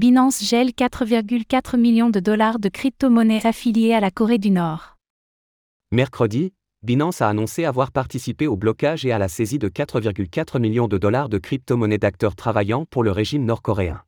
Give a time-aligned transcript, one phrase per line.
[0.00, 4.96] Binance gèle 4,4 millions de dollars de crypto-monnaies affiliées à la Corée du Nord.
[5.92, 10.88] Mercredi, Binance a annoncé avoir participé au blocage et à la saisie de 4,4 millions
[10.88, 14.02] de dollars de crypto-monnaies d'acteurs travaillant pour le régime nord-coréen.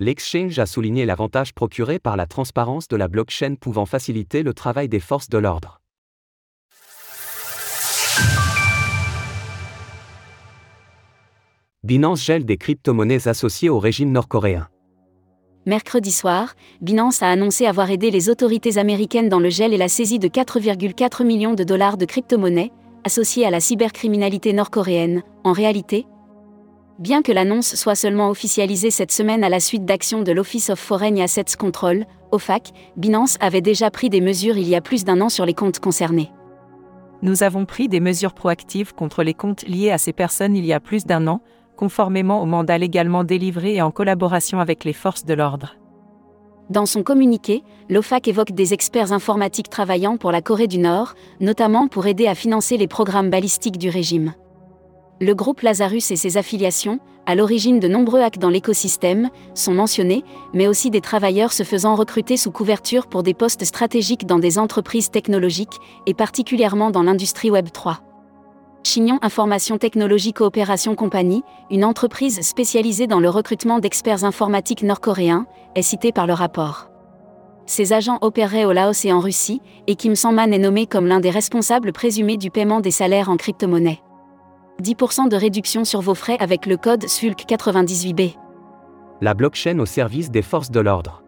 [0.00, 4.88] L'exchange a souligné l'avantage procuré par la transparence de la blockchain pouvant faciliter le travail
[4.88, 5.80] des forces de l'ordre.
[11.84, 14.68] Binance gèle des crypto-monnaies associées au régime nord-coréen.
[15.68, 19.88] Mercredi soir, Binance a annoncé avoir aidé les autorités américaines dans le gel et la
[19.88, 22.72] saisie de 4,4 millions de dollars de crypto-monnaies,
[23.04, 25.22] associées à la cybercriminalité nord-coréenne.
[25.44, 26.06] En réalité,
[26.98, 30.78] bien que l'annonce soit seulement officialisée cette semaine à la suite d'actions de l'Office of
[30.78, 35.20] Foreign Assets Control, OFAC, Binance avait déjà pris des mesures il y a plus d'un
[35.20, 36.32] an sur les comptes concernés.
[37.20, 40.72] Nous avons pris des mesures proactives contre les comptes liés à ces personnes il y
[40.72, 41.42] a plus d'un an,
[41.78, 45.76] conformément au mandat légalement délivré et en collaboration avec les forces de l'ordre.
[46.70, 51.86] Dans son communiqué, l'OFAC évoque des experts informatiques travaillant pour la Corée du Nord, notamment
[51.86, 54.34] pour aider à financer les programmes balistiques du régime.
[55.20, 60.24] Le groupe Lazarus et ses affiliations, à l'origine de nombreux hacks dans l'écosystème, sont mentionnés,
[60.54, 64.58] mais aussi des travailleurs se faisant recruter sous couverture pour des postes stratégiques dans des
[64.58, 68.00] entreprises technologiques, et particulièrement dans l'industrie Web 3.
[68.88, 75.44] Chignon Information Technologie Coopération Compagnie, une entreprise spécialisée dans le recrutement d'experts informatiques nord-coréens,
[75.74, 76.88] est citée par le rapport.
[77.66, 81.20] Ces agents opéraient au Laos et en Russie, et Kim Sang-man est nommé comme l'un
[81.20, 84.00] des responsables présumés du paiement des salaires en crypto-monnaie.
[84.82, 88.36] 10% de réduction sur vos frais avec le code SULC 98B.
[89.20, 91.22] La blockchain au service des forces de l'ordre.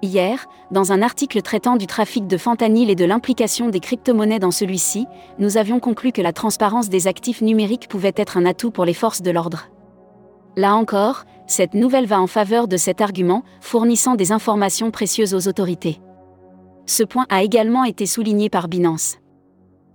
[0.00, 4.52] Hier, dans un article traitant du trafic de fentanyl et de l'implication des crypto-monnaies dans
[4.52, 5.06] celui-ci,
[5.40, 8.94] nous avions conclu que la transparence des actifs numériques pouvait être un atout pour les
[8.94, 9.70] forces de l'ordre.
[10.56, 15.48] Là encore, cette nouvelle va en faveur de cet argument, fournissant des informations précieuses aux
[15.48, 16.00] autorités.
[16.86, 19.18] Ce point a également été souligné par Binance.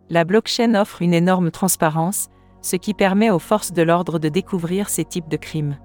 [0.09, 2.27] La blockchain offre une énorme transparence,
[2.61, 5.77] ce qui permet aux forces de l'ordre de découvrir ces types de crimes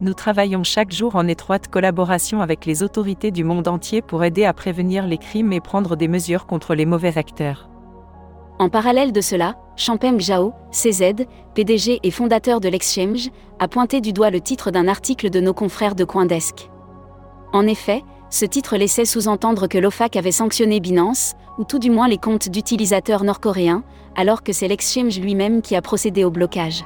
[0.00, 4.44] nous travaillons chaque jour en étroite collaboration avec les autorités du monde entier pour aider
[4.44, 7.68] à prévenir les crimes et prendre des mesures contre les mauvais acteurs.
[8.58, 14.12] En parallèle de cela, Champeng Zhao, CZ, PDG et fondateur de l'Exchange, a pointé du
[14.12, 16.70] doigt le titre d'un article de nos confrères de Coindesk.
[17.52, 22.08] En effet, ce titre laissait sous-entendre que l'OFAC avait sanctionné Binance, ou tout du moins
[22.08, 23.82] les comptes d'utilisateurs nord-coréens,
[24.16, 26.84] alors que c'est l'Exchange lui-même qui a procédé au blocage.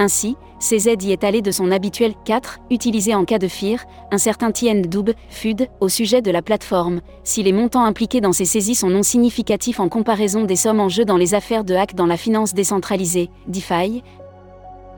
[0.00, 4.18] Ainsi, CZ y est allé de son habituel 4, utilisé en cas de FIR, un
[4.18, 8.44] certain Tien Dub, FUD, au sujet de la plateforme, si les montants impliqués dans ces
[8.44, 11.96] saisies sont non significatifs en comparaison des sommes en jeu dans les affaires de hack
[11.96, 14.04] dans la finance décentralisée, DeFi.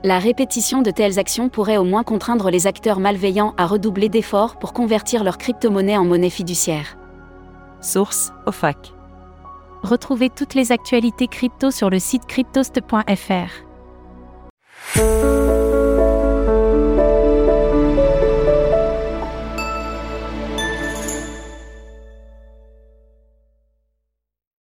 [0.03, 4.57] La répétition de telles actions pourrait au moins contraindre les acteurs malveillants à redoubler d'efforts
[4.57, 6.97] pour convertir leur crypto-monnaie en monnaie fiduciaire.
[7.81, 8.93] Source OFAC.
[9.81, 13.70] Retrouvez toutes les actualités crypto sur le site cryptost.fr.
[14.93, 15.40] Thank you.